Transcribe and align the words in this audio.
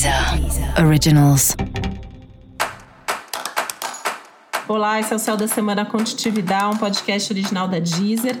Deezer 0.00 0.82
Originals. 0.82 1.54
Olá, 4.66 4.98
esse 4.98 5.12
é 5.12 5.16
o 5.16 5.18
Céu 5.18 5.36
da 5.36 5.46
Semana 5.46 5.84
Contitividade, 5.84 6.74
um 6.74 6.78
podcast 6.78 7.30
original 7.30 7.68
da 7.68 7.78
Deezer. 7.78 8.38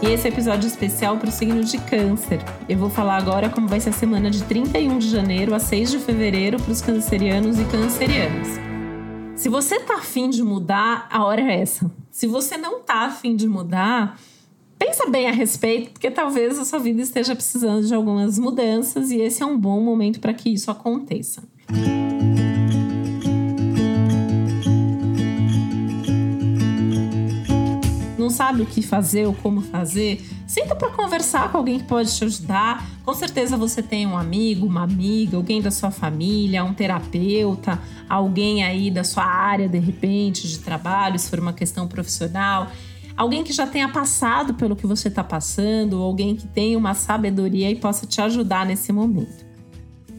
E 0.00 0.06
esse 0.06 0.28
é 0.28 0.30
episódio 0.30 0.68
especial 0.68 1.16
para 1.16 1.28
o 1.28 1.32
signo 1.32 1.64
de 1.64 1.78
Câncer. 1.78 2.38
Eu 2.68 2.78
vou 2.78 2.88
falar 2.88 3.16
agora 3.16 3.50
como 3.50 3.66
vai 3.66 3.80
ser 3.80 3.90
a 3.90 3.92
semana 3.92 4.30
de 4.30 4.44
31 4.44 4.96
de 4.96 5.10
janeiro 5.10 5.52
a 5.52 5.58
6 5.58 5.90
de 5.90 5.98
fevereiro 5.98 6.62
para 6.62 6.70
os 6.70 6.80
cancerianos 6.80 7.58
e 7.58 7.64
cancerianas. 7.64 8.46
Se 9.34 9.48
você 9.48 9.80
tá 9.80 9.96
afim 9.96 10.30
de 10.30 10.44
mudar, 10.44 11.08
a 11.10 11.24
hora 11.24 11.40
é 11.40 11.60
essa. 11.60 11.90
Se 12.08 12.28
você 12.28 12.56
não 12.56 12.82
tá 12.82 13.06
afim 13.06 13.34
de 13.34 13.48
mudar, 13.48 14.16
pensa 14.84 15.08
bem 15.08 15.26
a 15.26 15.32
respeito, 15.32 15.92
porque 15.92 16.10
talvez 16.10 16.58
a 16.58 16.64
sua 16.64 16.78
vida 16.78 17.00
esteja 17.00 17.34
precisando 17.34 17.86
de 17.86 17.94
algumas 17.94 18.38
mudanças 18.38 19.10
e 19.10 19.16
esse 19.18 19.42
é 19.42 19.46
um 19.46 19.58
bom 19.58 19.80
momento 19.80 20.20
para 20.20 20.34
que 20.34 20.50
isso 20.50 20.70
aconteça. 20.70 21.42
Não 28.18 28.28
sabe 28.28 28.62
o 28.62 28.66
que 28.66 28.82
fazer 28.82 29.26
ou 29.26 29.32
como 29.32 29.62
fazer? 29.62 30.22
Senta 30.46 30.74
para 30.74 30.90
conversar 30.90 31.50
com 31.50 31.58
alguém 31.58 31.78
que 31.78 31.86
pode 31.86 32.14
te 32.14 32.24
ajudar. 32.24 32.86
Com 33.04 33.14
certeza 33.14 33.56
você 33.56 33.82
tem 33.82 34.06
um 34.06 34.16
amigo, 34.16 34.66
uma 34.66 34.82
amiga, 34.82 35.38
alguém 35.38 35.62
da 35.62 35.70
sua 35.70 35.90
família, 35.90 36.62
um 36.62 36.74
terapeuta, 36.74 37.80
alguém 38.08 38.64
aí 38.64 38.90
da 38.90 39.04
sua 39.04 39.24
área 39.24 39.66
de 39.66 39.78
repente 39.78 40.46
de 40.46 40.58
trabalho, 40.58 41.18
se 41.18 41.30
for 41.30 41.38
uma 41.38 41.54
questão 41.54 41.88
profissional 41.88 42.70
alguém 43.16 43.44
que 43.44 43.52
já 43.52 43.66
tenha 43.66 43.88
passado 43.88 44.54
pelo 44.54 44.76
que 44.76 44.86
você 44.86 45.08
está 45.08 45.22
passando, 45.22 45.94
ou 45.94 46.02
alguém 46.02 46.36
que 46.36 46.46
tenha 46.46 46.76
uma 46.76 46.94
sabedoria 46.94 47.70
e 47.70 47.76
possa 47.76 48.06
te 48.06 48.20
ajudar 48.20 48.66
nesse 48.66 48.92
momento. 48.92 49.44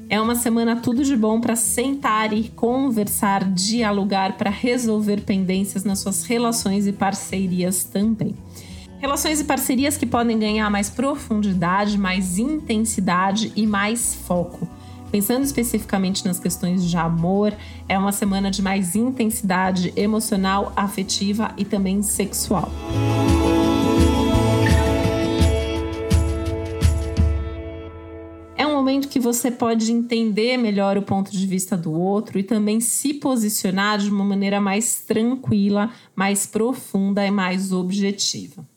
É 0.07 0.21
uma 0.21 0.35
semana 0.35 0.75
tudo 0.75 1.03
de 1.03 1.15
bom 1.15 1.41
para 1.41 1.55
sentar 1.55 2.31
e 2.31 2.49
conversar, 2.49 3.43
dialogar 3.51 4.37
para 4.37 4.51
resolver 4.51 5.21
pendências 5.21 5.83
nas 5.83 5.99
suas 5.99 6.23
relações 6.23 6.85
e 6.85 6.93
parcerias 6.93 7.83
também. 7.83 8.35
Relações 8.99 9.39
e 9.39 9.43
parcerias 9.43 9.97
que 9.97 10.05
podem 10.05 10.37
ganhar 10.37 10.69
mais 10.69 10.89
profundidade, 10.89 11.97
mais 11.97 12.37
intensidade 12.37 13.51
e 13.55 13.65
mais 13.65 14.13
foco. 14.13 14.67
Pensando 15.15 15.45
especificamente 15.45 16.25
nas 16.25 16.41
questões 16.41 16.83
de 16.83 16.97
amor, 16.97 17.53
é 17.87 17.97
uma 17.97 18.11
semana 18.11 18.51
de 18.51 18.61
mais 18.61 18.97
intensidade 18.97 19.93
emocional, 19.95 20.73
afetiva 20.75 21.53
e 21.57 21.63
também 21.63 22.03
sexual. 22.03 22.69
É 28.57 28.67
um 28.67 28.73
momento 28.73 29.07
que 29.07 29.17
você 29.17 29.49
pode 29.49 29.89
entender 29.89 30.57
melhor 30.57 30.97
o 30.97 31.01
ponto 31.01 31.31
de 31.31 31.47
vista 31.47 31.77
do 31.77 31.93
outro 31.93 32.37
e 32.37 32.43
também 32.43 32.81
se 32.81 33.13
posicionar 33.13 33.99
de 33.99 34.09
uma 34.09 34.25
maneira 34.25 34.59
mais 34.59 34.99
tranquila, 34.99 35.91
mais 36.13 36.45
profunda 36.45 37.25
e 37.25 37.31
mais 37.31 37.71
objetiva. 37.71 38.67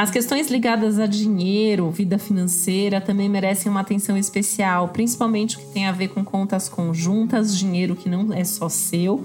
As 0.00 0.10
questões 0.10 0.50
ligadas 0.50 0.98
a 0.98 1.04
dinheiro, 1.06 1.90
vida 1.90 2.18
financeira, 2.18 3.02
também 3.02 3.28
merecem 3.28 3.70
uma 3.70 3.80
atenção 3.80 4.16
especial, 4.16 4.88
principalmente 4.88 5.58
o 5.58 5.60
que 5.60 5.66
tem 5.66 5.84
a 5.84 5.92
ver 5.92 6.08
com 6.08 6.24
contas 6.24 6.70
conjuntas, 6.70 7.54
dinheiro 7.54 7.94
que 7.94 8.08
não 8.08 8.32
é 8.32 8.42
só 8.42 8.70
seu. 8.70 9.22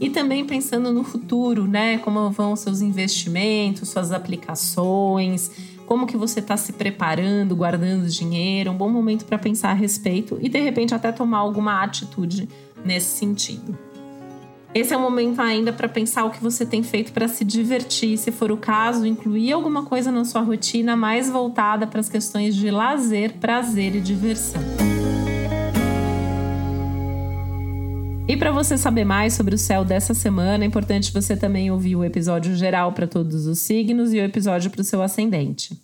E 0.00 0.08
também 0.08 0.44
pensando 0.46 0.92
no 0.92 1.02
futuro, 1.02 1.66
né? 1.66 1.98
Como 1.98 2.30
vão 2.30 2.54
seus 2.54 2.80
investimentos, 2.80 3.88
suas 3.88 4.12
aplicações, 4.12 5.50
como 5.84 6.06
que 6.06 6.16
você 6.16 6.38
está 6.38 6.56
se 6.56 6.74
preparando, 6.74 7.56
guardando 7.56 8.06
dinheiro, 8.06 8.70
um 8.70 8.76
bom 8.76 8.88
momento 8.88 9.24
para 9.24 9.36
pensar 9.36 9.70
a 9.70 9.74
respeito 9.74 10.38
e 10.40 10.48
de 10.48 10.60
repente 10.60 10.94
até 10.94 11.10
tomar 11.10 11.38
alguma 11.38 11.82
atitude 11.82 12.48
nesse 12.84 13.18
sentido. 13.18 13.76
Esse 14.74 14.92
é 14.92 14.96
o 14.96 15.00
momento 15.00 15.40
ainda 15.40 15.72
para 15.72 15.88
pensar 15.88 16.24
o 16.24 16.30
que 16.30 16.42
você 16.42 16.66
tem 16.66 16.82
feito 16.82 17.12
para 17.12 17.28
se 17.28 17.44
divertir, 17.44 18.18
se 18.18 18.32
for 18.32 18.50
o 18.50 18.56
caso, 18.56 19.06
incluir 19.06 19.52
alguma 19.52 19.84
coisa 19.84 20.10
na 20.10 20.24
sua 20.24 20.40
rotina 20.40 20.96
mais 20.96 21.30
voltada 21.30 21.86
para 21.86 22.00
as 22.00 22.08
questões 22.08 22.56
de 22.56 22.72
lazer, 22.72 23.34
prazer 23.34 23.94
e 23.94 24.00
diversão. 24.00 24.60
E 28.26 28.36
para 28.36 28.50
você 28.50 28.76
saber 28.76 29.04
mais 29.04 29.34
sobre 29.34 29.54
o 29.54 29.58
céu 29.58 29.84
dessa 29.84 30.12
semana, 30.12 30.64
é 30.64 30.66
importante 30.66 31.12
você 31.12 31.36
também 31.36 31.70
ouvir 31.70 31.94
o 31.94 32.02
episódio 32.02 32.56
geral 32.56 32.90
para 32.90 33.06
todos 33.06 33.46
os 33.46 33.60
signos 33.60 34.12
e 34.12 34.18
o 34.18 34.24
episódio 34.24 34.72
para 34.72 34.80
o 34.80 34.84
seu 34.84 35.00
ascendente. 35.00 35.83